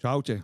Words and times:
Čaute. 0.00 0.40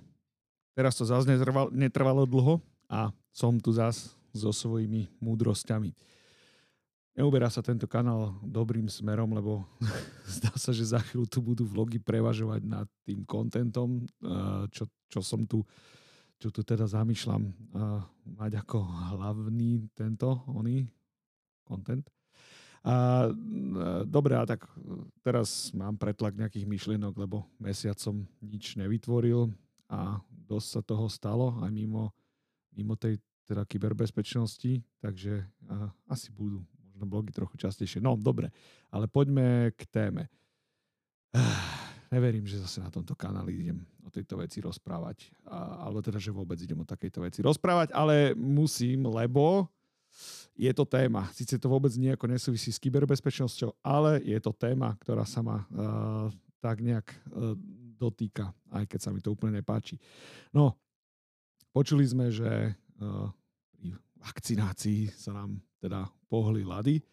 Teraz 0.77 0.93
to 1.01 1.09
zase 1.09 1.25
netrvalo, 1.73 2.29
dlho 2.29 2.61
a 2.93 3.09
som 3.33 3.57
tu 3.57 3.73
zase 3.73 4.13
so 4.37 4.53
svojimi 4.53 5.09
múdrosťami. 5.17 5.97
Neuberá 7.17 7.49
sa 7.49 7.65
tento 7.65 7.89
kanál 7.89 8.37
dobrým 8.45 8.85
smerom, 8.93 9.33
lebo 9.33 9.65
zdá 10.37 10.53
sa, 10.61 10.77
že 10.77 10.93
za 10.93 11.01
chvíľu 11.01 11.25
tu 11.25 11.41
budú 11.41 11.65
vlogy 11.65 11.97
prevažovať 11.97 12.69
nad 12.69 12.85
tým 13.09 13.25
kontentom, 13.25 14.05
čo, 14.69 14.85
čo 15.09 15.21
som 15.25 15.49
tu 15.49 15.65
čo 16.37 16.53
tu 16.53 16.61
teda 16.61 16.85
zamýšľam 16.85 17.49
mať 18.37 18.53
ako 18.61 18.79
hlavný 19.17 19.89
tento, 19.97 20.45
oný, 20.53 20.85
content. 21.65 22.05
A, 22.87 23.27
dobre, 24.07 24.39
a 24.39 24.47
tak 24.47 24.63
teraz 25.27 25.75
mám 25.75 25.99
pretlak 25.99 26.39
nejakých 26.39 26.71
myšlienok, 26.71 27.19
lebo 27.19 27.43
mesiac 27.59 27.99
som 27.99 28.23
nič 28.39 28.79
nevytvoril 28.79 29.51
a 29.91 30.23
dosť 30.31 30.69
sa 30.71 30.81
toho 30.87 31.11
stalo 31.11 31.59
aj 31.67 31.71
mimo, 31.75 32.15
mimo 32.71 32.95
tej 32.95 33.19
teda 33.47 33.67
kyberbezpečnosti, 33.67 34.87
takže 35.03 35.43
a, 35.67 35.91
asi 36.07 36.31
budú 36.31 36.63
možno 36.95 37.05
blogy 37.11 37.35
trochu 37.35 37.59
častejšie. 37.59 37.99
No, 37.99 38.15
dobre, 38.15 38.55
ale 38.95 39.11
poďme 39.11 39.75
k 39.75 39.83
téme. 39.91 40.31
Neverím, 42.15 42.47
že 42.47 42.63
zase 42.63 42.79
na 42.79 42.91
tomto 42.91 43.19
kanáli 43.19 43.67
idem 43.67 43.83
o 44.07 44.11
tejto 44.15 44.39
veci 44.39 44.63
rozprávať. 44.63 45.35
A, 45.43 45.91
alebo 45.91 45.99
teda, 46.07 46.23
že 46.23 46.31
vôbec 46.31 46.55
idem 46.63 46.79
o 46.79 46.87
takejto 46.87 47.19
veci 47.27 47.43
rozprávať, 47.43 47.91
ale 47.91 48.31
musím, 48.39 49.11
lebo 49.11 49.67
je 50.57 50.73
to 50.73 50.85
téma. 50.89 51.29
Sice 51.37 51.61
to 51.61 51.69
vôbec 51.69 51.93
nejako 51.95 52.27
nesúvisí 52.33 52.73
s 52.73 52.81
kyberbezpečnosťou, 52.81 53.85
ale 53.85 54.25
je 54.25 54.39
to 54.41 54.57
téma, 54.57 54.97
ktorá 55.05 55.29
sa 55.29 55.45
ma 55.45 55.69
uh, 55.69 56.33
tak 56.65 56.81
nejak 56.81 57.07
uh, 57.07 57.53
dotýka, 57.97 58.53
aj 58.73 58.85
keď 58.89 59.01
sa 59.01 59.11
mi 59.13 59.21
to 59.21 59.37
úplne 59.37 59.61
nepáči. 59.61 60.01
No, 60.53 60.77
počuli 61.77 62.09
sme, 62.09 62.33
že 62.33 62.73
uh, 62.73 63.29
pri 63.77 63.97
vakcinácii 64.25 65.13
sa 65.13 65.37
nám 65.37 65.61
teda 65.81 66.09
pohli 66.27 66.65
lady 66.65 67.05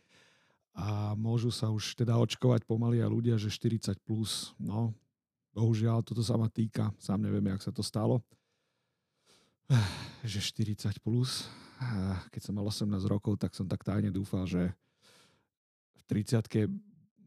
a 0.74 1.14
môžu 1.14 1.54
sa 1.54 1.70
už 1.70 1.94
teda 1.94 2.18
očkovať 2.18 2.66
pomaly 2.66 3.04
a 3.04 3.12
ľudia, 3.12 3.38
že 3.38 3.54
40 3.54 3.94
plus. 4.02 4.58
No, 4.58 4.96
bohužiaľ, 5.54 6.02
toto 6.02 6.26
sa 6.26 6.34
ma 6.34 6.50
týka. 6.50 6.90
Sám 6.98 7.22
neviem, 7.22 7.46
jak 7.54 7.62
sa 7.62 7.72
to 7.76 7.86
stalo. 7.86 8.26
Že 10.26 10.40
40 10.74 11.04
plus 11.04 11.46
keď 12.32 12.42
som 12.42 12.54
mal 12.56 12.66
18 12.66 12.90
rokov, 13.06 13.40
tak 13.40 13.54
som 13.54 13.68
tak 13.68 13.84
tajne 13.84 14.10
dúfal, 14.10 14.48
že 14.48 14.72
v 16.00 16.02
30 16.10 16.46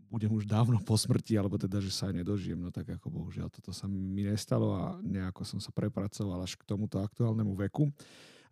budem 0.07 0.31
už 0.31 0.47
dávno 0.47 0.79
po 0.81 0.95
smrti, 0.95 1.35
alebo 1.35 1.59
teda, 1.59 1.83
že 1.83 1.91
sa 1.91 2.09
aj 2.09 2.23
nedožijem. 2.23 2.59
No 2.59 2.71
tak 2.71 2.87
ako 2.89 3.11
bohužiaľ, 3.11 3.51
toto 3.51 3.75
sa 3.75 3.91
mi 3.91 4.23
nestalo 4.23 4.73
a 4.73 4.97
nejako 5.03 5.43
som 5.43 5.59
sa 5.59 5.75
prepracoval 5.75 6.47
až 6.47 6.55
k 6.55 6.63
tomuto 6.63 7.03
aktuálnemu 7.03 7.53
veku. 7.67 7.91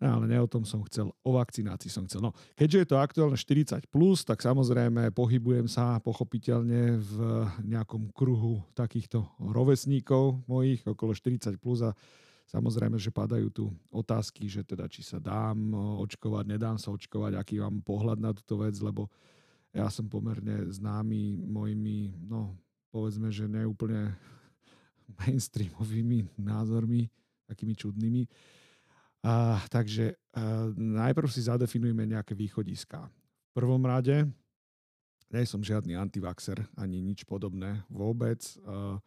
No, 0.02 0.19
ale 0.19 0.27
ne 0.27 0.38
o 0.42 0.50
tom 0.50 0.66
som 0.66 0.83
chcel, 0.91 1.14
o 1.22 1.30
vakcinácii 1.38 1.86
som 1.86 2.02
chcel. 2.11 2.18
No, 2.18 2.34
keďže 2.58 2.78
je 2.83 2.89
to 2.91 2.96
aktuálne 2.98 3.39
40+, 3.39 3.86
plus, 3.86 4.27
tak 4.27 4.42
samozrejme 4.42 5.14
pohybujem 5.14 5.70
sa 5.70 6.02
pochopiteľne 6.02 6.98
v 6.98 7.16
nejakom 7.62 8.11
kruhu 8.11 8.58
takýchto 8.74 9.22
rovesníkov 9.39 10.42
mojich, 10.50 10.83
okolo 10.83 11.14
40+, 11.14 11.62
plus 11.62 11.86
a 11.86 11.94
Samozrejme, 12.44 13.00
že 13.00 13.08
padajú 13.08 13.48
tu 13.48 13.64
otázky, 13.88 14.46
že 14.46 14.60
teda 14.60 14.84
či 14.84 15.00
sa 15.00 15.16
dám 15.16 15.72
očkovať, 16.04 16.44
nedám 16.44 16.76
sa 16.76 16.92
očkovať, 16.92 17.40
aký 17.40 17.56
mám 17.58 17.80
pohľad 17.80 18.20
na 18.20 18.36
túto 18.36 18.60
vec, 18.60 18.76
lebo 18.84 19.08
ja 19.74 19.88
som 19.90 20.06
pomerne 20.06 20.70
známy 20.70 21.40
mojimi, 21.40 22.14
no 22.20 22.54
povedzme, 22.92 23.32
že 23.32 23.50
neúplne 23.50 24.14
mainstreamovými 25.24 26.36
názormi, 26.38 27.08
takými 27.48 27.74
čudnými. 27.74 28.22
A, 29.24 29.58
takže 29.72 30.14
a, 30.36 30.68
najprv 30.76 31.28
si 31.32 31.48
zadefinujeme 31.48 32.04
nejaké 32.04 32.36
východiska. 32.36 33.08
V 33.08 33.50
prvom 33.56 33.83
rade, 33.83 34.28
nie 35.33 35.44
som 35.48 35.64
žiadny 35.64 35.96
antivaxer, 35.96 36.60
ani 36.77 37.00
nič 37.00 37.24
podobné 37.24 37.83
vôbec. 37.88 38.44
A, 38.62 39.00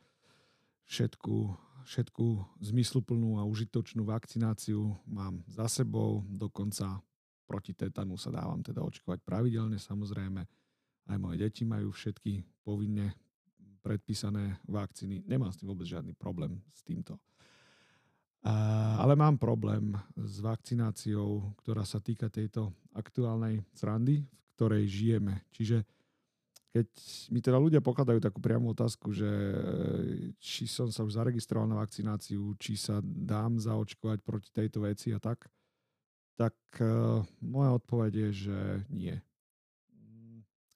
všetku 0.88 1.67
všetku 1.88 2.60
zmysluplnú 2.60 3.40
a 3.40 3.48
užitočnú 3.48 4.04
vakcináciu 4.04 4.92
mám 5.08 5.40
za 5.48 5.72
sebou, 5.72 6.28
dokonca 6.28 7.00
proti 7.48 7.72
tetanu 7.72 8.20
sa 8.20 8.28
dávam 8.28 8.60
teda 8.60 8.84
očkovať 8.84 9.24
pravidelne 9.24 9.80
samozrejme. 9.80 10.44
Aj 11.08 11.16
moje 11.16 11.40
deti 11.40 11.64
majú 11.64 11.96
všetky 11.96 12.44
povinne 12.68 13.16
predpísané 13.80 14.60
vakcíny. 14.68 15.24
Nemám 15.24 15.56
s 15.56 15.64
tým 15.64 15.72
vôbec 15.72 15.88
žiadny 15.88 16.12
problém 16.12 16.60
s 16.76 16.84
týmto. 16.84 17.16
Ale 19.00 19.16
mám 19.16 19.40
problém 19.40 19.96
s 20.20 20.44
vakcináciou, 20.44 21.56
ktorá 21.64 21.88
sa 21.88 22.04
týka 22.04 22.28
tejto 22.28 22.76
aktuálnej 22.92 23.64
srandy, 23.72 24.28
v 24.28 24.50
ktorej 24.60 24.84
žijeme. 24.92 25.48
Čiže 25.56 25.88
keď 26.78 26.88
mi 27.34 27.42
teda 27.42 27.58
ľudia 27.58 27.82
pokladajú 27.82 28.22
takú 28.22 28.38
priamú 28.38 28.70
otázku, 28.78 29.10
že 29.10 29.26
či 30.38 30.70
som 30.70 30.94
sa 30.94 31.02
už 31.02 31.18
zaregistroval 31.18 31.66
na 31.66 31.82
vakcináciu, 31.82 32.54
či 32.62 32.78
sa 32.78 33.02
dám 33.02 33.58
zaočkovať 33.58 34.22
proti 34.22 34.54
tejto 34.54 34.86
veci 34.86 35.10
a 35.10 35.18
tak, 35.18 35.50
tak 36.38 36.54
uh, 36.86 37.26
moja 37.42 37.74
odpoveď 37.82 38.30
je, 38.30 38.30
že 38.46 38.60
nie. 38.94 39.18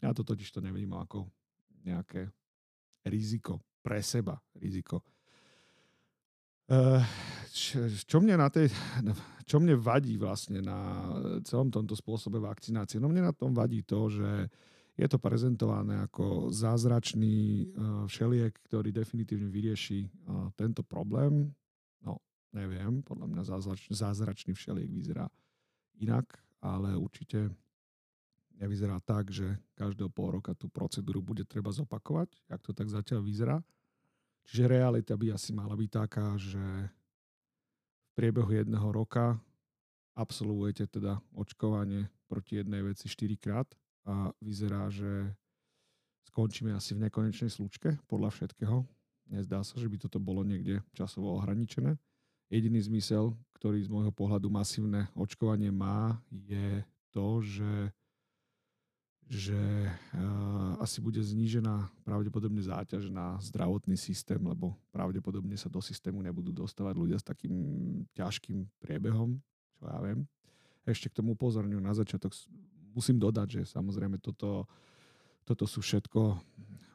Ja 0.02 0.10
to 0.18 0.26
totiž 0.26 0.50
to 0.50 0.66
nevnímam 0.66 1.06
ako 1.06 1.30
nejaké 1.86 2.34
riziko 3.06 3.62
pre 3.86 4.02
seba, 4.02 4.42
riziko. 4.58 5.06
Uh, 6.66 7.06
čo 8.10 8.18
mne 8.26 8.42
na 8.42 8.50
tej, 8.50 8.74
čo 9.46 9.62
mne 9.62 9.78
vadí 9.78 10.18
vlastne 10.18 10.66
na 10.66 11.14
celom 11.46 11.70
tomto 11.70 11.94
spôsobe 11.94 12.42
vakcinácie? 12.42 12.98
No 12.98 13.06
mne 13.06 13.30
na 13.30 13.34
tom 13.38 13.54
vadí 13.54 13.86
to, 13.86 14.10
že 14.10 14.50
je 15.02 15.08
to 15.10 15.18
prezentované 15.18 16.06
ako 16.06 16.54
zázračný 16.54 17.38
eh, 17.42 17.66
všeliek, 18.06 18.54
ktorý 18.70 18.94
definitívne 18.94 19.50
vyrieši 19.50 20.06
eh, 20.06 20.10
tento 20.54 20.86
problém. 20.86 21.50
No, 22.06 22.22
neviem, 22.54 23.02
podľa 23.02 23.28
mňa 23.34 23.44
zázrač, 23.50 23.90
zázračný 23.90 24.54
všeliek 24.54 24.94
vyzerá 24.94 25.26
inak, 25.98 26.30
ale 26.62 26.94
určite 26.94 27.50
nevyzerá 28.62 29.02
tak, 29.02 29.34
že 29.34 29.58
každého 29.74 30.14
pol 30.14 30.38
roka 30.38 30.54
tú 30.54 30.70
procedúru 30.70 31.26
bude 31.26 31.42
treba 31.50 31.74
zopakovať, 31.74 32.38
jak 32.46 32.62
to 32.62 32.72
tak 32.78 32.86
zatiaľ 32.94 33.26
vyzerá. 33.26 33.58
Čiže 34.46 34.70
realita 34.70 35.18
by 35.18 35.34
asi 35.34 35.50
mala 35.54 35.74
byť 35.74 35.90
taká, 35.90 36.38
že 36.38 36.62
v 38.06 38.10
priebehu 38.14 38.54
jedného 38.54 38.86
roka 38.94 39.38
absolvujete 40.14 40.86
teda 40.86 41.18
očkovanie 41.34 42.06
proti 42.30 42.62
jednej 42.62 42.86
veci 42.86 43.10
4 43.10 43.34
krát 43.42 43.66
a 44.08 44.34
vyzerá, 44.42 44.90
že 44.90 45.34
skončíme 46.32 46.74
asi 46.74 46.96
v 46.98 47.10
nekonečnej 47.10 47.52
slučke 47.52 48.00
podľa 48.08 48.34
všetkého. 48.34 48.88
Nezdá 49.32 49.64
sa, 49.64 49.80
že 49.80 49.88
by 49.88 49.98
toto 50.02 50.20
bolo 50.20 50.44
niekde 50.44 50.84
časovo 50.92 51.36
ohraničené. 51.40 51.96
Jediný 52.52 52.84
zmysel, 52.84 53.32
ktorý 53.56 53.80
z 53.80 53.88
môjho 53.88 54.12
pohľadu 54.12 54.52
masívne 54.52 55.08
očkovanie 55.16 55.72
má, 55.72 56.20
je 56.28 56.84
to, 57.16 57.40
že, 57.40 57.76
že 59.32 59.88
asi 60.84 61.00
bude 61.00 61.24
znížená 61.24 61.88
pravdepodobne 62.04 62.60
záťaž 62.60 63.08
na 63.08 63.40
zdravotný 63.40 63.96
systém, 63.96 64.40
lebo 64.44 64.76
pravdepodobne 64.92 65.56
sa 65.56 65.72
do 65.72 65.80
systému 65.80 66.20
nebudú 66.20 66.52
dostávať 66.52 66.96
ľudia 67.00 67.18
s 67.20 67.24
takým 67.24 67.56
ťažkým 68.20 68.68
priebehom, 68.84 69.40
čo 69.80 69.84
ja 69.88 70.00
viem. 70.04 70.28
Ešte 70.84 71.08
k 71.08 71.24
tomu 71.24 71.40
upozorňujem 71.40 71.86
na 71.88 71.96
začiatok 71.96 72.36
musím 72.92 73.18
dodať, 73.18 73.48
že 73.60 73.62
samozrejme 73.72 74.20
toto, 74.20 74.68
toto 75.48 75.66
sú 75.66 75.82
všetko 75.82 76.38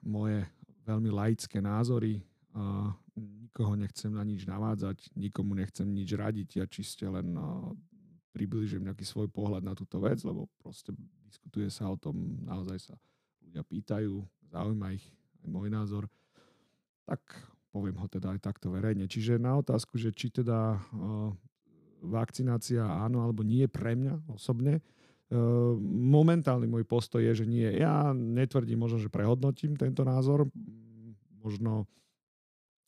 moje 0.07 0.47
veľmi 0.87 1.11
laické 1.11 1.59
názory. 1.59 2.23
A 2.56 2.94
nikoho 3.17 3.76
nechcem 3.76 4.12
na 4.12 4.25
nič 4.25 4.49
navádzať, 4.49 5.12
nikomu 5.17 5.56
nechcem 5.56 5.88
nič 5.88 6.12
radiť, 6.12 6.61
ja 6.61 6.65
čiste 6.69 7.05
len 7.05 7.37
približujem 8.32 8.85
nejaký 8.85 9.05
svoj 9.05 9.32
pohľad 9.32 9.65
na 9.65 9.73
túto 9.73 9.97
vec, 10.00 10.20
lebo 10.25 10.49
proste 10.61 10.93
diskutuje 11.25 11.73
sa 11.73 11.88
o 11.88 11.97
tom, 11.97 12.41
naozaj 12.44 12.93
sa 12.93 12.94
ľudia 13.41 13.65
pýtajú, 13.65 14.20
zaujíma 14.53 14.93
ich 14.93 15.05
aj 15.44 15.49
môj 15.49 15.69
názor, 15.73 16.05
tak 17.09 17.20
poviem 17.73 17.97
ho 17.97 18.09
teda 18.09 18.37
aj 18.37 18.41
takto 18.44 18.73
verejne. 18.73 19.09
Čiže 19.09 19.41
na 19.41 19.56
otázku, 19.56 19.97
že 19.97 20.12
či 20.12 20.29
teda 20.29 20.81
vakcinácia 22.05 22.85
áno 22.85 23.25
alebo 23.25 23.41
nie 23.41 23.65
pre 23.69 23.97
mňa 23.97 24.32
osobne, 24.32 24.85
momentálny 26.06 26.70
môj 26.70 26.87
postoj 26.87 27.19
je, 27.19 27.43
že 27.43 27.46
nie. 27.50 27.67
Ja 27.67 28.14
netvrdím 28.14 28.78
možno, 28.78 29.02
že 29.02 29.11
prehodnotím 29.11 29.75
tento 29.75 30.06
názor, 30.06 30.46
možno 31.43 31.90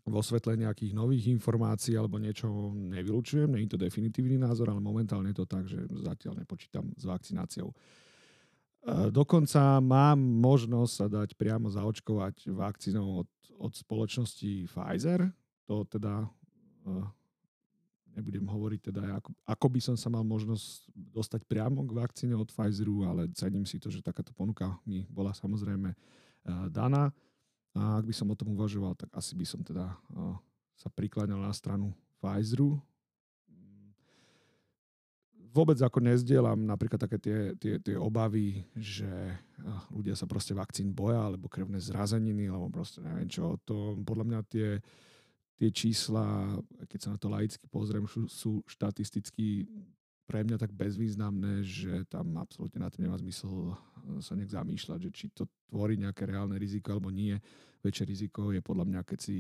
vo 0.08 0.24
svetle 0.24 0.56
nejakých 0.56 0.96
nových 0.96 1.28
informácií 1.28 1.94
alebo 1.94 2.16
niečo 2.16 2.72
nevylučujem, 2.72 3.52
nie 3.52 3.68
je 3.68 3.76
to 3.76 3.84
definitívny 3.84 4.40
názor, 4.40 4.72
ale 4.72 4.80
momentálne 4.80 5.30
je 5.30 5.38
to 5.44 5.46
tak, 5.46 5.68
že 5.68 5.84
zatiaľ 6.00 6.40
nepočítam 6.42 6.88
s 6.96 7.04
vakcináciou. 7.04 7.68
Ehm, 8.88 9.12
dokonca 9.12 9.82
mám 9.84 10.18
možnosť 10.18 10.92
sa 10.92 11.06
dať 11.06 11.36
priamo 11.36 11.68
zaočkovať 11.68 12.48
vakcínou 12.54 13.26
od, 13.26 13.30
od 13.60 13.72
spoločnosti 13.76 14.64
Pfizer. 14.64 15.28
To 15.68 15.84
teda 15.84 16.24
nebudem 18.16 18.46
hovoriť 18.46 18.80
teda, 18.92 19.02
ako, 19.20 19.30
ako 19.44 19.66
by 19.72 19.80
som 19.82 19.96
sa 19.98 20.08
mal 20.08 20.24
možnosť 20.24 20.90
dostať 20.94 21.42
priamo 21.44 21.84
k 21.86 21.96
vakcíne 21.96 22.34
od 22.34 22.48
Pfizeru, 22.50 23.04
ale 23.06 23.30
cením 23.34 23.66
si 23.66 23.76
to, 23.76 23.90
že 23.90 24.02
takáto 24.02 24.32
ponuka 24.32 24.78
mi 24.86 25.06
bola 25.10 25.34
samozrejme 25.36 25.94
daná. 26.72 27.12
A 27.76 28.00
ak 28.00 28.08
by 28.08 28.14
som 28.16 28.32
o 28.32 28.38
tom 28.38 28.56
uvažoval, 28.58 28.98
tak 28.98 29.12
asi 29.14 29.38
by 29.38 29.46
som 29.46 29.60
teda 29.62 29.94
sa 30.74 30.88
prikláňal 30.90 31.38
na 31.38 31.52
stranu 31.54 31.94
Pfizeru. 32.18 32.82
Vôbec 35.48 35.80
ako 35.80 36.04
nezdielam 36.04 36.60
napríklad 36.66 37.00
také 37.00 37.18
tie, 37.18 37.38
tie, 37.56 37.80
tie 37.80 37.96
obavy, 37.96 38.62
že 38.76 39.08
ľudia 39.90 40.12
sa 40.14 40.28
proste 40.28 40.52
vakcín 40.52 40.92
boja, 40.92 41.24
alebo 41.24 41.48
krevné 41.50 41.80
zrazeniny, 41.80 42.46
alebo 42.52 42.68
proste 42.68 43.00
neviem 43.02 43.26
čo. 43.26 43.56
To 43.66 43.96
podľa 44.04 44.24
mňa 44.28 44.40
tie, 44.46 44.78
tie 45.58 45.68
čísla, 45.74 46.54
keď 46.86 46.98
sa 47.02 47.08
na 47.14 47.18
to 47.18 47.26
laicky 47.26 47.66
pozriem, 47.66 48.06
sú, 48.06 48.62
štatisticky 48.70 49.66
pre 50.28 50.46
mňa 50.46 50.60
tak 50.60 50.70
bezvýznamné, 50.70 51.66
že 51.66 52.06
tam 52.06 52.36
absolútne 52.38 52.84
na 52.84 52.88
to 52.92 53.02
nemá 53.02 53.18
zmysel 53.18 53.74
sa 54.22 54.38
nejak 54.38 54.54
zamýšľať, 54.54 54.98
že 55.08 55.10
či 55.10 55.26
to 55.34 55.48
tvorí 55.68 55.98
nejaké 55.98 56.28
reálne 56.28 56.54
riziko 56.56 56.94
alebo 56.94 57.10
nie. 57.10 57.34
Väčšie 57.82 58.04
riziko 58.06 58.54
je 58.54 58.60
podľa 58.62 58.84
mňa, 58.86 59.00
keď 59.02 59.18
si, 59.18 59.36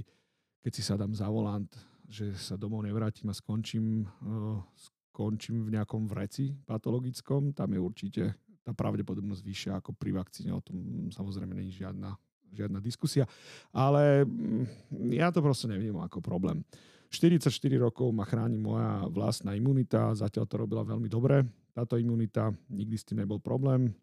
keď 0.64 0.72
si 0.74 0.82
sadám 0.82 1.12
za 1.14 1.28
volant 1.30 1.70
že 2.08 2.32
sa 2.40 2.56
domov 2.56 2.88
nevrátim 2.88 3.28
a 3.28 3.36
skončím, 3.36 4.08
uh, 4.24 4.64
skončím 5.12 5.68
v 5.68 5.76
nejakom 5.76 6.08
vreci 6.08 6.56
patologickom, 6.64 7.52
tam 7.52 7.76
je 7.76 7.80
určite 7.80 8.24
tá 8.64 8.72
pravdepodobnosť 8.72 9.42
vyššia 9.44 9.72
ako 9.76 9.92
pri 9.92 10.16
vakcíne. 10.16 10.56
O 10.56 10.64
tom 10.64 11.08
samozrejme 11.12 11.52
není 11.52 11.68
žiadna, 11.68 12.16
žiadna 12.52 12.78
diskusia. 12.82 13.24
Ale 13.72 14.24
mm, 14.24 15.12
ja 15.14 15.28
to 15.32 15.44
proste 15.44 15.68
nevnímam 15.68 16.04
ako 16.04 16.22
problém. 16.22 16.64
44 17.08 17.48
rokov 17.80 18.12
ma 18.12 18.28
chráni 18.28 18.60
moja 18.60 19.08
vlastná 19.08 19.56
imunita, 19.56 20.12
zatiaľ 20.12 20.44
to 20.44 20.60
robila 20.60 20.84
veľmi 20.84 21.08
dobre. 21.08 21.40
Táto 21.72 21.96
imunita, 21.96 22.52
nikdy 22.68 22.96
s 23.00 23.06
tým 23.08 23.24
nebol 23.24 23.40
problém. 23.40 23.96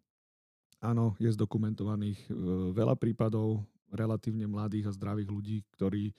Áno, 0.81 1.13
je 1.21 1.29
zdokumentovaných 1.29 2.19
e, 2.25 2.29
veľa 2.73 2.97
prípadov 2.97 3.61
relatívne 3.93 4.49
mladých 4.49 4.89
a 4.89 4.95
zdravých 4.97 5.29
ľudí, 5.29 5.57
ktorí 5.77 6.13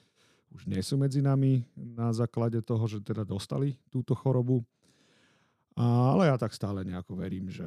už 0.55 0.70
nie 0.70 0.79
sú 0.81 0.94
medzi 0.94 1.19
nami 1.19 1.67
na 1.75 2.14
základe 2.14 2.62
toho, 2.62 2.87
že 2.87 3.02
teda 3.02 3.26
dostali 3.26 3.75
túto 3.90 4.14
chorobu. 4.14 4.62
Ale 5.76 6.31
ja 6.31 6.38
tak 6.40 6.56
stále 6.56 6.87
nejako 6.87 7.19
verím, 7.19 7.52
že 7.52 7.67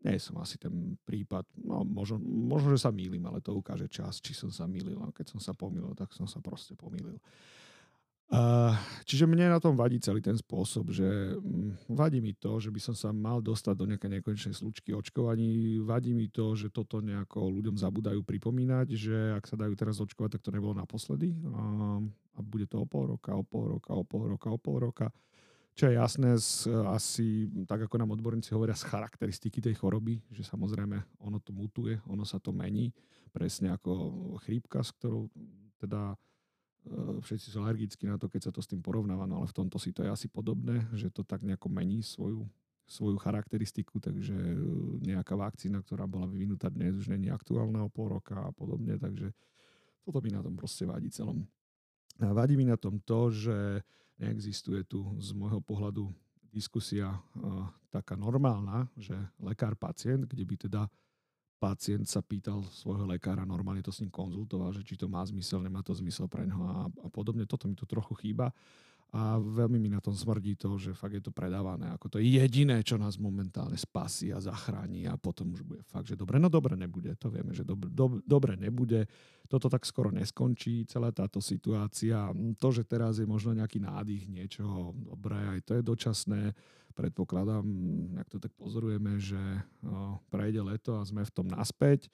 nie 0.00 0.16
som 0.16 0.40
asi 0.40 0.56
ten 0.56 0.96
prípad. 1.04 1.44
No, 1.60 1.84
možno, 1.84 2.16
možno, 2.24 2.72
že 2.72 2.80
sa 2.80 2.90
mýlim, 2.92 3.20
ale 3.28 3.44
to 3.44 3.52
ukáže 3.52 3.84
čas, 3.92 4.20
či 4.24 4.32
som 4.32 4.48
sa 4.48 4.64
mýlil. 4.64 4.96
A 5.04 5.12
keď 5.12 5.36
som 5.36 5.40
sa 5.40 5.52
pomýlil, 5.52 5.92
tak 5.92 6.16
som 6.16 6.24
sa 6.24 6.40
proste 6.40 6.72
pomýlil. 6.72 7.20
Uh, 8.30 8.78
čiže 9.10 9.26
mne 9.26 9.50
na 9.50 9.58
tom 9.58 9.74
vadí 9.74 9.98
celý 9.98 10.22
ten 10.22 10.38
spôsob, 10.38 10.94
že 10.94 11.34
um, 11.34 11.74
vadí 11.90 12.22
mi 12.22 12.30
to, 12.30 12.62
že 12.62 12.70
by 12.70 12.78
som 12.78 12.94
sa 12.94 13.10
mal 13.10 13.42
dostať 13.42 13.74
do 13.74 13.90
nejaké 13.90 14.06
nekonečnej 14.06 14.54
slučky 14.54 14.94
očkovaní, 14.94 15.82
vadí 15.82 16.14
mi 16.14 16.30
to, 16.30 16.54
že 16.54 16.70
toto 16.70 17.02
nejako 17.02 17.50
ľuďom 17.50 17.74
zabudajú 17.74 18.22
pripomínať, 18.22 18.86
že 18.94 19.34
ak 19.34 19.50
sa 19.50 19.58
dajú 19.58 19.74
teraz 19.74 19.98
očkovať, 19.98 20.38
tak 20.38 20.46
to 20.46 20.54
nebolo 20.54 20.78
naposledy 20.78 21.34
uh, 21.42 21.98
a 21.98 22.38
bude 22.38 22.70
to 22.70 22.78
o 22.78 22.86
pol 22.86 23.10
roka, 23.10 23.34
o 23.34 23.42
pol 23.42 23.66
roka, 23.66 23.98
o 23.98 24.06
pol 24.06 24.22
roka, 24.30 24.46
o 24.46 24.58
pol 24.62 24.78
roka. 24.78 25.06
Čo 25.80 25.88
je 25.88 25.96
jasné 25.96 26.36
z, 26.36 26.68
asi, 26.92 27.48
tak 27.64 27.88
ako 27.88 27.96
nám 27.96 28.12
odborníci 28.12 28.52
hovoria, 28.52 28.76
z 28.76 28.84
charakteristiky 28.84 29.64
tej 29.64 29.80
choroby, 29.80 30.20
že 30.28 30.44
samozrejme 30.44 31.00
ono 31.24 31.40
to 31.40 31.56
mutuje, 31.56 31.96
ono 32.04 32.28
sa 32.28 32.36
to 32.36 32.52
mení, 32.52 32.92
presne 33.32 33.72
ako 33.72 34.36
chrípka, 34.44 34.84
s 34.84 34.92
ktorou 34.92 35.32
teda 35.80 36.20
Eh, 36.80 37.20
všetci 37.20 37.52
sú 37.52 37.60
alergickí 37.60 38.08
na 38.08 38.16
to, 38.16 38.32
keď 38.32 38.48
sa 38.48 38.52
to 38.52 38.64
s 38.64 38.70
tým 38.70 38.80
porovnáva, 38.80 39.28
no 39.28 39.44
ale 39.44 39.46
v 39.52 39.56
tomto 39.56 39.76
si 39.76 39.92
to 39.92 40.00
je 40.00 40.08
asi 40.08 40.32
podobné, 40.32 40.88
že 40.96 41.12
to 41.12 41.20
tak 41.20 41.44
nejako 41.44 41.68
mení 41.68 42.00
svoju, 42.00 42.48
svoju 42.88 43.20
charakteristiku, 43.20 44.00
takže 44.00 44.32
eh, 44.32 44.56
nejaká 45.04 45.36
vakcína, 45.36 45.84
ktorá 45.84 46.08
bola 46.08 46.24
vyvinutá 46.24 46.72
dnes, 46.72 46.96
už 46.96 47.12
není 47.12 47.28
aktuálna 47.28 47.84
o 47.84 47.92
pol 47.92 48.16
roka 48.16 48.48
a 48.48 48.52
podobne, 48.56 48.96
takže 48.96 49.36
toto 50.00 50.24
mi 50.24 50.32
na 50.32 50.40
tom 50.40 50.56
proste 50.56 50.88
vadí 50.88 51.12
celom. 51.12 51.44
A 52.20 52.32
vadí 52.36 52.56
mi 52.56 52.68
na 52.68 52.76
tom 52.76 53.00
to, 53.00 53.32
že 53.32 53.80
neexistuje 54.20 54.84
tu 54.84 55.00
z 55.16 55.32
môjho 55.32 55.64
pohľadu 55.64 56.12
diskusia 56.52 57.16
uh, 57.16 57.64
taká 57.88 58.18
normálna, 58.18 58.84
že 58.98 59.16
lekár-pacient, 59.40 60.28
kde 60.28 60.44
by 60.44 60.56
teda 60.68 60.82
pacient 61.60 62.08
sa 62.08 62.20
pýtal 62.24 62.64
svojho 62.68 63.04
lekára, 63.04 63.44
normálne 63.44 63.84
to 63.84 63.92
s 63.92 64.00
ním 64.00 64.12
konzultoval, 64.12 64.72
že 64.72 64.84
či 64.84 64.96
to 64.96 65.08
má 65.08 65.20
zmysel, 65.24 65.60
nemá 65.60 65.84
to 65.84 65.92
zmysel 65.92 66.28
pre 66.28 66.48
ňoho 66.48 66.64
a, 66.64 66.78
a 66.88 67.08
podobne. 67.12 67.44
Toto 67.44 67.68
mi 67.68 67.76
tu 67.76 67.84
trochu 67.84 68.16
chýba 68.20 68.52
a 69.10 69.42
veľmi 69.42 69.82
mi 69.82 69.90
na 69.90 69.98
tom 69.98 70.14
smrdí 70.14 70.54
to, 70.54 70.78
že 70.78 70.94
fakt 70.94 71.18
je 71.18 71.24
to 71.24 71.34
predávané 71.34 71.90
ako 71.90 72.14
to 72.14 72.18
jediné, 72.22 72.78
čo 72.86 72.94
nás 72.94 73.18
momentálne 73.18 73.74
spasí 73.74 74.30
a 74.30 74.38
zachráni 74.38 75.10
a 75.10 75.18
potom 75.18 75.50
už 75.50 75.66
bude 75.66 75.82
fakt, 75.90 76.06
že 76.06 76.14
dobre, 76.14 76.38
no 76.38 76.46
dobre 76.46 76.78
nebude, 76.78 77.18
to 77.18 77.26
vieme, 77.26 77.50
že 77.50 77.66
dobre, 77.66 77.90
dobre, 77.90 78.22
dobre 78.22 78.54
nebude, 78.54 79.10
toto 79.50 79.66
tak 79.66 79.82
skoro 79.82 80.14
neskončí, 80.14 80.86
celá 80.86 81.10
táto 81.10 81.42
situácia, 81.42 82.30
to, 82.54 82.68
že 82.70 82.86
teraz 82.86 83.18
je 83.18 83.26
možno 83.26 83.50
nejaký 83.58 83.82
nádych 83.82 84.30
niečoho 84.30 84.94
dobré, 84.94 85.58
aj 85.58 85.60
to 85.66 85.72
je 85.74 85.82
dočasné, 85.82 86.42
predpokladám, 86.94 87.66
ak 88.14 88.30
to 88.30 88.38
tak 88.38 88.54
pozorujeme, 88.54 89.18
že 89.18 89.42
prejde 90.30 90.62
leto 90.62 90.98
a 90.98 91.02
sme 91.02 91.26
v 91.26 91.34
tom 91.34 91.50
naspäť. 91.50 92.06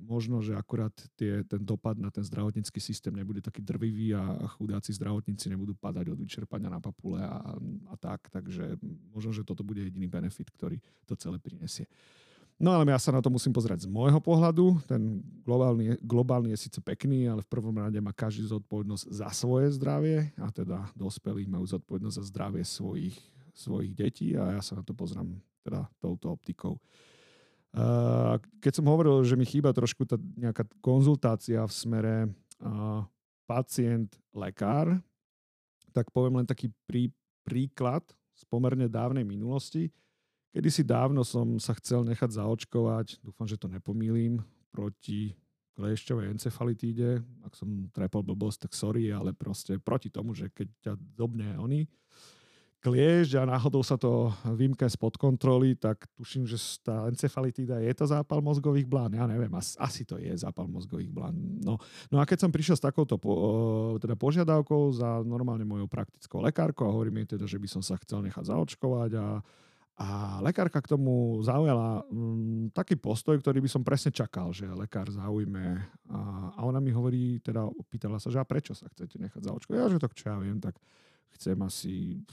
Možno, 0.00 0.40
že 0.40 0.56
akurát 0.56 0.92
tie, 1.14 1.44
ten 1.44 1.60
dopad 1.60 2.00
na 2.00 2.08
ten 2.08 2.24
zdravotnícky 2.24 2.80
systém 2.80 3.12
nebude 3.12 3.44
taký 3.44 3.60
drvivý 3.60 4.16
a 4.16 4.48
chudáci 4.56 4.96
zdravotníci 4.96 5.52
nebudú 5.52 5.76
padať 5.76 6.10
od 6.10 6.18
vyčerpania 6.18 6.72
na 6.72 6.80
papule 6.80 7.20
a, 7.20 7.54
a 7.88 7.94
tak. 8.00 8.32
Takže 8.32 8.80
možno, 9.12 9.36
že 9.36 9.44
toto 9.44 9.60
bude 9.60 9.84
jediný 9.84 10.08
benefit, 10.08 10.48
ktorý 10.50 10.80
to 11.04 11.14
celé 11.14 11.36
prinesie. 11.36 11.84
No 12.60 12.76
ale 12.76 12.84
ja 12.92 13.00
sa 13.00 13.08
na 13.08 13.24
to 13.24 13.32
musím 13.32 13.56
pozrieť 13.56 13.88
z 13.88 13.88
môjho 13.88 14.20
pohľadu. 14.20 14.84
Ten 14.84 15.24
globálny, 15.48 15.96
globálny 16.04 16.52
je 16.52 16.68
síce 16.68 16.80
pekný, 16.84 17.24
ale 17.24 17.40
v 17.40 17.48
prvom 17.48 17.72
rade 17.72 17.96
má 18.04 18.12
každý 18.12 18.44
zodpovednosť 18.52 19.04
za 19.08 19.32
svoje 19.32 19.72
zdravie 19.80 20.36
a 20.36 20.52
teda 20.52 20.92
dospelí 20.92 21.48
majú 21.48 21.64
zodpovednosť 21.64 22.16
za 22.20 22.24
zdravie 22.28 22.60
svojich 22.64 23.16
svojich 23.60 23.92
detí 23.92 24.32
a 24.36 24.56
ja 24.56 24.62
sa 24.64 24.78
na 24.78 24.82
to 24.86 24.96
pozrám 24.96 25.36
teda 25.60 25.84
touto 26.00 26.32
optikou. 26.32 26.80
Keď 28.60 28.72
som 28.74 28.86
hovoril, 28.90 29.22
že 29.22 29.38
mi 29.38 29.46
chýba 29.46 29.70
trošku 29.70 30.02
tá 30.02 30.18
nejaká 30.34 30.66
konzultácia 30.82 31.62
v 31.62 31.72
smere 31.72 32.14
pacient-lekár, 33.46 34.98
tak 35.90 36.10
poviem 36.14 36.42
len 36.42 36.46
taký 36.46 36.70
prí, 36.86 37.10
príklad 37.42 38.06
z 38.34 38.42
pomerne 38.46 38.86
dávnej 38.86 39.26
minulosti. 39.26 39.90
Kedy 40.50 40.68
si 40.70 40.82
dávno 40.82 41.22
som 41.22 41.58
sa 41.62 41.74
chcel 41.78 42.02
nechať 42.06 42.38
zaočkovať, 42.38 43.22
dúfam, 43.22 43.46
že 43.46 43.58
to 43.58 43.70
nepomýlim, 43.70 44.42
proti 44.70 45.34
kliešťovej 45.78 46.26
encefalitíde. 46.34 47.22
Ak 47.46 47.54
som 47.54 47.90
trepol 47.94 48.26
blbosť, 48.26 48.66
tak 48.66 48.72
sorry, 48.74 49.14
ale 49.14 49.30
proste 49.34 49.78
proti 49.78 50.10
tomu, 50.10 50.34
že 50.34 50.50
keď 50.50 50.68
ťa 50.82 50.92
dobne 51.14 51.54
oni, 51.58 51.86
kliešť 52.80 53.36
a 53.36 53.42
náhodou 53.44 53.84
sa 53.84 54.00
to 54.00 54.32
vymke 54.56 54.88
spod 54.88 55.20
kontroly, 55.20 55.76
tak 55.76 56.08
tuším, 56.16 56.48
že 56.48 56.56
tá 56.80 57.04
encefalitída 57.12 57.76
je 57.84 57.92
to 57.92 58.08
zápal 58.08 58.40
mozgových 58.40 58.88
blán. 58.88 59.12
Ja 59.12 59.28
neviem, 59.28 59.52
asi, 59.52 59.76
asi 59.76 60.02
to 60.08 60.16
je 60.16 60.32
zápal 60.32 60.64
mozgových 60.64 61.12
blán. 61.12 61.36
No, 61.60 61.76
no 62.08 62.16
a 62.16 62.24
keď 62.24 62.48
som 62.48 62.50
prišiel 62.50 62.80
s 62.80 62.84
takouto 62.84 63.20
po, 63.20 63.32
teda 64.00 64.16
požiadavkou 64.16 64.96
za 64.96 65.20
normálne 65.28 65.68
mojou 65.68 65.86
praktickou 65.92 66.40
lekárkou 66.40 66.88
a 66.88 66.94
hovorím 66.96 67.20
jej 67.24 67.36
teda, 67.36 67.44
že 67.44 67.60
by 67.60 67.68
som 67.68 67.82
sa 67.84 68.00
chcel 68.00 68.24
nechať 68.24 68.48
zaočkovať 68.48 69.12
a 69.20 69.26
a 70.00 70.40
lekárka 70.40 70.80
k 70.80 70.96
tomu 70.96 71.44
zaujala 71.44 72.00
um, 72.08 72.72
taký 72.72 72.96
postoj, 72.96 73.36
ktorý 73.36 73.60
by 73.60 73.68
som 73.68 73.84
presne 73.84 74.08
čakal, 74.08 74.48
že 74.48 74.64
lekár 74.64 75.12
zaujme. 75.12 75.76
A, 76.08 76.20
a 76.56 76.60
ona 76.64 76.80
mi 76.80 76.88
hovorí, 76.88 77.36
teda 77.44 77.68
opýtala 77.68 78.16
sa, 78.16 78.32
že 78.32 78.40
a 78.40 78.48
prečo 78.48 78.72
sa 78.72 78.88
chcete 78.88 79.20
nechať 79.20 79.44
zaočkovať? 79.44 79.76
Ja, 79.76 79.92
že 79.92 80.00
tak 80.00 80.16
čo 80.16 80.32
ja 80.32 80.40
viem, 80.40 80.56
tak 80.56 80.80
chcem 81.36 81.60
asi 81.60 82.24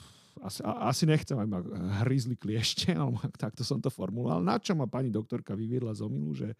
asi, 0.42 0.60
asi 0.64 1.04
nechcem, 1.04 1.36
aby 1.38 1.48
ma 1.48 1.60
hryzli 2.02 2.34
kliešte, 2.38 2.94
alebo 2.98 3.18
takto 3.36 3.62
som 3.66 3.82
to 3.82 3.90
formuloval. 3.92 4.42
Na 4.42 4.56
čo 4.58 4.74
ma 4.78 4.86
pani 4.86 5.10
doktorka 5.12 5.56
vyviedla 5.58 5.94
z 5.94 6.04
omilu, 6.04 6.34
že, 6.34 6.54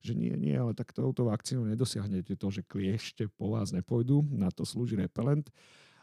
že 0.00 0.12
nie, 0.12 0.34
nie, 0.36 0.54
ale 0.56 0.72
tak 0.72 0.92
touto 0.92 1.28
vakcínou 1.28 1.66
nedosiahnete 1.68 2.36
to, 2.36 2.48
že 2.52 2.66
kliešte 2.66 3.28
po 3.34 3.56
vás 3.56 3.72
nepôjdu, 3.72 4.24
na 4.32 4.52
to 4.52 4.62
slúži 4.66 4.98
repelent. 4.98 5.48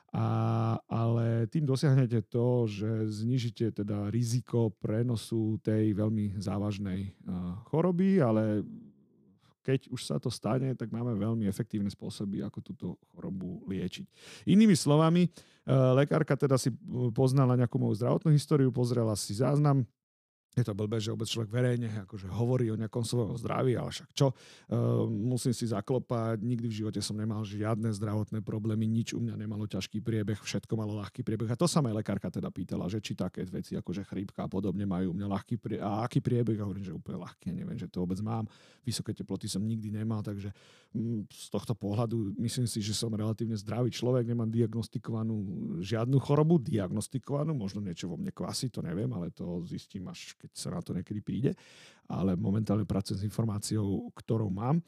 A, 0.10 0.74
ale 0.90 1.46
tým 1.54 1.70
dosiahnete 1.70 2.26
to, 2.34 2.66
že 2.66 3.06
znižíte 3.06 3.78
teda 3.78 4.10
riziko 4.10 4.74
prenosu 4.82 5.62
tej 5.62 5.94
veľmi 5.94 6.42
závažnej 6.42 7.14
uh, 7.30 7.62
choroby, 7.70 8.18
ale 8.18 8.66
keď 9.70 9.94
už 9.94 10.02
sa 10.02 10.18
to 10.18 10.34
stane, 10.34 10.74
tak 10.74 10.90
máme 10.90 11.14
veľmi 11.14 11.46
efektívne 11.46 11.94
spôsoby, 11.94 12.42
ako 12.42 12.60
túto 12.66 12.86
chorobu 13.14 13.62
liečiť. 13.70 14.10
Inými 14.50 14.74
slovami, 14.74 15.30
e, 15.30 15.30
lekárka 15.94 16.34
teda 16.34 16.58
si 16.58 16.74
poznala 17.14 17.54
nejakú 17.54 17.78
moju 17.78 18.02
zdravotnú 18.02 18.34
históriu, 18.34 18.74
pozrela 18.74 19.14
si 19.14 19.38
záznam, 19.38 19.86
je 20.58 20.66
to 20.66 20.74
blbé, 20.74 20.98
že 20.98 21.14
vôbec 21.14 21.30
človek 21.30 21.52
verejne 21.54 22.10
akože 22.10 22.26
hovorí 22.34 22.74
o 22.74 22.80
nejakom 22.80 23.06
svojom 23.06 23.38
zdraví, 23.38 23.78
ale 23.78 23.94
však 23.94 24.10
čo, 24.18 24.34
uh, 24.34 25.06
musím 25.08 25.54
si 25.54 25.70
zaklopať, 25.70 26.42
nikdy 26.42 26.68
v 26.68 26.78
živote 26.84 27.00
som 27.06 27.14
nemal 27.14 27.46
žiadne 27.46 27.94
zdravotné 27.94 28.42
problémy, 28.42 28.90
nič 28.90 29.14
u 29.14 29.22
mňa 29.22 29.38
nemalo 29.38 29.70
ťažký 29.70 30.02
priebeh, 30.02 30.42
všetko 30.42 30.74
malo 30.74 30.98
ľahký 30.98 31.22
priebeh. 31.22 31.54
A 31.54 31.60
to 31.60 31.70
sa 31.70 31.86
ma 31.86 31.94
lekárka 31.94 32.34
teda 32.34 32.50
pýtala, 32.50 32.90
že 32.90 32.98
či 32.98 33.14
také 33.14 33.46
veci 33.46 33.78
ako 33.78 33.94
že 33.94 34.02
chrípka 34.02 34.46
a 34.46 34.50
podobne 34.50 34.90
majú 34.90 35.14
u 35.14 35.16
mňa 35.16 35.28
ľahký 35.30 35.56
priebeh. 35.62 35.86
A 35.86 36.04
aký 36.10 36.18
priebeh? 36.18 36.58
A 36.58 36.66
hovorím, 36.66 36.84
že 36.84 36.98
úplne 36.98 37.22
ľahký, 37.22 37.54
neviem, 37.54 37.78
že 37.78 37.86
to 37.86 38.02
vôbec 38.02 38.18
mám. 38.26 38.50
Vysoké 38.82 39.14
teploty 39.14 39.46
som 39.46 39.62
nikdy 39.62 39.94
nemal, 39.94 40.26
takže 40.26 40.50
mm, 40.98 41.30
z 41.30 41.48
tohto 41.54 41.78
pohľadu 41.78 42.34
myslím 42.42 42.66
si, 42.66 42.82
že 42.82 42.98
som 42.98 43.14
relatívne 43.14 43.54
zdravý 43.54 43.94
človek, 43.94 44.26
nemám 44.26 44.50
diagnostikovanú 44.50 45.38
žiadnu 45.86 46.18
chorobu, 46.18 46.58
diagnostikovanú, 46.58 47.54
možno 47.54 47.86
niečo 47.86 48.10
vo 48.10 48.18
mne 48.18 48.34
kvasí, 48.34 48.74
to 48.74 48.82
neviem, 48.82 49.12
ale 49.14 49.30
to 49.30 49.62
zistím 49.70 50.10
až 50.10 50.39
keď 50.40 50.52
sa 50.56 50.72
na 50.72 50.80
to 50.80 50.96
niekedy 50.96 51.20
príde, 51.20 51.52
ale 52.08 52.40
momentálne 52.40 52.88
pracujem 52.88 53.20
s 53.20 53.28
informáciou, 53.28 54.08
ktorou 54.16 54.48
mám. 54.48 54.80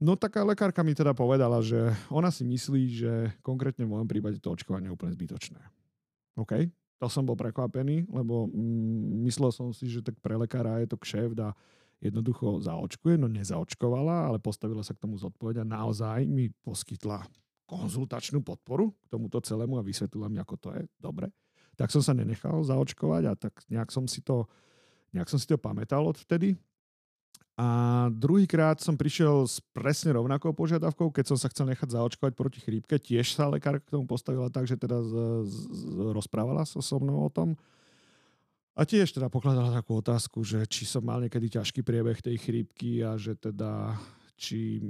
No 0.00 0.16
taká 0.16 0.44
lekárka 0.44 0.80
mi 0.80 0.96
teda 0.96 1.12
povedala, 1.12 1.60
že 1.60 1.92
ona 2.08 2.28
si 2.32 2.44
myslí, 2.44 2.82
že 2.92 3.12
konkrétne 3.44 3.84
v 3.84 3.92
mojom 3.96 4.08
prípade 4.08 4.40
to 4.40 4.52
očkovanie 4.52 4.88
je 4.88 4.96
úplne 4.96 5.12
zbytočné. 5.12 5.60
OK, 6.40 6.68
to 7.00 7.06
som 7.08 7.24
bol 7.24 7.36
prekvapený, 7.36 8.08
lebo 8.12 8.48
mm, 8.48 9.24
myslel 9.28 9.52
som 9.52 9.72
si, 9.72 9.88
že 9.88 10.04
tak 10.04 10.16
pre 10.20 10.36
lekára 10.36 10.80
je 10.84 10.88
to 10.92 11.00
kšeft 11.00 11.36
a 11.40 11.52
jednoducho 12.00 12.64
zaočkuje, 12.64 13.20
no 13.20 13.28
nezaočkovala, 13.28 14.32
ale 14.32 14.40
postavila 14.40 14.80
sa 14.80 14.96
k 14.96 15.04
tomu 15.04 15.20
zodpoveď 15.20 15.64
a 15.64 15.68
naozaj 15.68 16.24
mi 16.24 16.48
poskytla 16.64 17.28
konzultačnú 17.68 18.42
podporu 18.42 18.96
k 19.04 19.06
tomuto 19.12 19.38
celému 19.38 19.78
a 19.78 19.86
vysvetlila 19.86 20.26
mi, 20.26 20.40
ako 20.40 20.54
to 20.58 20.68
je. 20.74 20.82
Dobre. 20.96 21.28
Tak 21.76 21.92
som 21.92 22.02
sa 22.02 22.16
nenechal 22.16 22.60
zaočkovať 22.66 23.22
a 23.30 23.32
tak 23.36 23.52
nejak 23.70 23.92
som 23.94 24.08
si 24.08 24.24
to 24.24 24.48
Nejak 25.10 25.30
som 25.30 25.38
si 25.38 25.46
to 25.46 25.58
pamätal 25.58 26.06
odvtedy. 26.06 26.54
A 27.60 28.08
druhýkrát 28.08 28.80
som 28.80 28.96
prišiel 28.96 29.44
s 29.44 29.60
presne 29.76 30.16
rovnakou 30.16 30.56
požiadavkou, 30.56 31.12
keď 31.12 31.34
som 31.34 31.36
sa 31.36 31.52
chcel 31.52 31.68
nechať 31.68 31.92
zaočkovať 31.92 32.32
proti 32.32 32.56
chrípke. 32.64 32.96
Tiež 32.96 33.36
sa 33.36 33.52
lekárka 33.52 33.84
k 33.84 33.94
tomu 34.00 34.08
postavila 34.08 34.48
tak, 34.48 34.64
že 34.64 34.80
teda 34.80 34.96
z, 35.04 35.12
z, 35.44 35.54
rozprávala 36.16 36.64
sa 36.64 36.80
so 36.80 36.96
mnou 36.96 37.20
o 37.20 37.28
tom. 37.28 37.60
A 38.72 38.88
tiež 38.88 39.12
teda 39.12 39.28
pokladala 39.28 39.76
takú 39.76 40.00
otázku, 40.00 40.40
že 40.40 40.64
či 40.64 40.88
som 40.88 41.04
mal 41.04 41.20
niekedy 41.20 41.60
ťažký 41.60 41.84
priebeh 41.84 42.16
tej 42.24 42.40
chrípky 42.40 43.04
a 43.04 43.20
že 43.20 43.36
teda 43.36 43.92
či, 44.40 44.80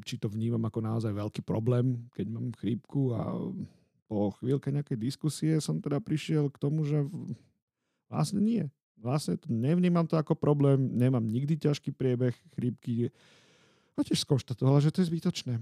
či 0.00 0.16
to 0.16 0.32
vnímam 0.32 0.64
ako 0.64 0.80
naozaj 0.80 1.12
veľký 1.12 1.44
problém, 1.44 2.08
keď 2.16 2.26
mám 2.32 2.56
chrípku 2.56 3.12
a 3.12 3.36
po 4.08 4.32
chvíľke 4.40 4.72
nejakej 4.72 4.96
diskusie 4.96 5.60
som 5.60 5.76
teda 5.76 6.00
prišiel 6.00 6.48
k 6.48 6.56
tomu, 6.56 6.88
že 6.88 7.04
vlastne 8.08 8.40
nie 8.40 8.64
vlastne 8.98 9.36
to 9.36 9.50
nevnímam 9.50 10.06
to 10.08 10.16
ako 10.16 10.38
problém, 10.38 10.90
nemám 10.94 11.24
nikdy 11.24 11.58
ťažký 11.58 11.92
priebeh 11.94 12.34
chrípky. 12.56 13.10
A 13.94 14.02
tiež 14.02 14.26
skonštatovala, 14.26 14.82
že 14.82 14.90
to 14.90 15.02
je 15.02 15.10
zbytočné. 15.10 15.54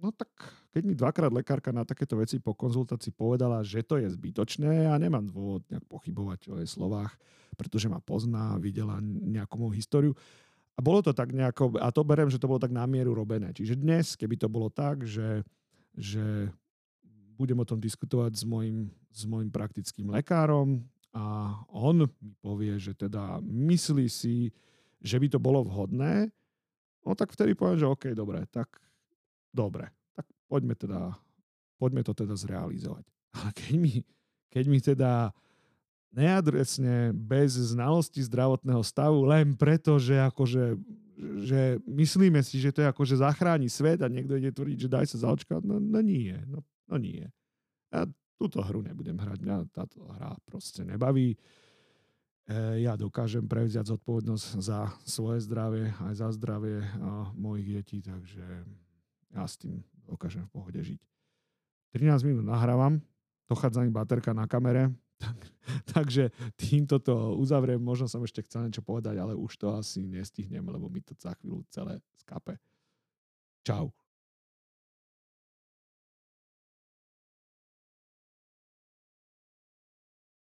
No 0.00 0.08
tak, 0.16 0.32
keď 0.72 0.82
mi 0.84 0.96
dvakrát 0.96 1.28
lekárka 1.28 1.76
na 1.76 1.84
takéto 1.84 2.16
veci 2.16 2.40
po 2.40 2.56
konzultácii 2.56 3.12
povedala, 3.12 3.60
že 3.60 3.84
to 3.84 4.00
je 4.00 4.08
zbytočné, 4.08 4.88
ja 4.88 4.96
nemám 4.96 5.28
dôvod 5.28 5.60
nejak 5.68 5.84
pochybovať 5.92 6.40
o 6.48 6.54
jej 6.56 6.68
slovách, 6.68 7.12
pretože 7.60 7.84
ma 7.92 8.00
pozná, 8.00 8.56
videla 8.56 8.96
nejakú 9.04 9.60
moju 9.60 9.76
históriu. 9.76 10.12
A 10.72 10.80
bolo 10.80 11.04
to 11.04 11.12
tak 11.12 11.36
nejako, 11.36 11.76
a 11.76 11.92
to 11.92 12.00
berem, 12.00 12.32
že 12.32 12.40
to 12.40 12.48
bolo 12.48 12.56
tak 12.56 12.72
na 12.72 12.88
mieru 12.88 13.12
robené. 13.12 13.52
Čiže 13.52 13.76
dnes, 13.76 14.16
keby 14.16 14.40
to 14.40 14.48
bolo 14.48 14.72
tak, 14.72 15.04
že, 15.04 15.44
že 15.92 16.48
budem 17.36 17.60
o 17.60 17.68
tom 17.68 17.76
diskutovať 17.76 18.40
s 18.40 18.44
mojim, 18.48 18.88
s 19.12 19.28
mojim 19.28 19.52
praktickým 19.52 20.08
lekárom, 20.08 20.80
a 21.10 21.56
on 21.74 22.06
mi 22.06 22.34
povie, 22.38 22.78
že 22.78 22.94
teda 22.94 23.42
myslí 23.42 24.06
si, 24.06 24.54
že 25.02 25.18
by 25.18 25.26
to 25.26 25.38
bolo 25.42 25.66
vhodné, 25.66 26.30
no 27.02 27.18
tak 27.18 27.34
vtedy 27.34 27.58
poviem, 27.58 27.78
že 27.82 27.90
OK, 27.90 28.04
dobre, 28.14 28.46
tak 28.50 28.70
dobre, 29.50 29.90
tak 30.14 30.26
poďme 30.46 30.78
teda, 30.78 31.14
poďme 31.82 32.06
to 32.06 32.14
teda 32.14 32.34
zrealizovať. 32.38 33.04
Ale 33.36 33.50
keď 33.54 33.74
mi, 33.74 33.92
keď 34.50 34.64
mi 34.70 34.78
teda 34.78 35.12
neadresne, 36.10 37.14
bez 37.14 37.54
znalosti 37.54 38.22
zdravotného 38.26 38.82
stavu, 38.82 39.26
len 39.26 39.54
preto, 39.54 39.98
že 39.98 40.18
akože 40.18 40.78
že 41.20 41.76
myslíme 41.84 42.40
si, 42.40 42.56
že 42.56 42.72
to 42.72 42.80
je 42.80 42.88
akože 42.88 43.20
zachráni 43.20 43.68
svet 43.68 44.00
a 44.00 44.08
niekto 44.08 44.40
ide 44.40 44.56
tvrdiť, 44.56 44.78
že 44.80 44.88
daj 44.88 45.06
sa 45.12 45.28
zaočkať, 45.28 45.60
no, 45.60 45.76
no 45.76 46.00
nie, 46.00 46.32
no, 46.48 46.64
no 46.88 46.96
nie. 46.96 47.28
A 47.92 48.08
túto 48.40 48.64
hru 48.64 48.80
nebudem 48.80 49.20
hrať, 49.20 49.38
mňa 49.44 49.56
táto 49.68 50.00
hra 50.16 50.32
proste 50.48 50.80
nebaví. 50.80 51.36
E, 51.36 51.38
ja 52.80 52.96
dokážem 52.96 53.44
prevziať 53.44 53.92
zodpovednosť 53.92 54.46
za 54.64 54.88
svoje 55.04 55.44
zdravie, 55.44 55.92
aj 56.08 56.14
za 56.16 56.28
zdravie 56.32 56.80
mojich 57.36 57.68
detí, 57.68 58.00
takže 58.00 58.64
ja 59.36 59.44
s 59.44 59.60
tým 59.60 59.84
dokážem 60.08 60.48
v 60.48 60.52
pohode 60.56 60.80
žiť. 60.80 61.00
13 61.92 62.24
minút 62.24 62.48
nahrávam, 62.48 63.04
dochádza 63.44 63.84
mi 63.84 63.92
baterka 63.92 64.32
na 64.32 64.48
kamere, 64.48 64.88
tak, 65.20 65.36
takže 65.92 66.32
týmto 66.56 66.96
to 66.96 67.36
uzavriem. 67.36 67.76
Možno 67.76 68.08
som 68.08 68.24
ešte 68.24 68.40
chcel 68.48 68.64
niečo 68.64 68.80
povedať, 68.80 69.20
ale 69.20 69.36
už 69.36 69.52
to 69.60 69.68
asi 69.76 70.08
nestihnem, 70.08 70.64
lebo 70.64 70.88
mi 70.88 71.04
to 71.04 71.12
za 71.12 71.36
chvíľu 71.36 71.60
celé 71.68 72.00
skape. 72.16 72.56
Čau. 73.60 73.92